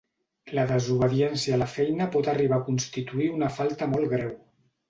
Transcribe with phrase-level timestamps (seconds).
[0.59, 4.35] La desobediència a la feina pot arribar a constituir una falta molt greu.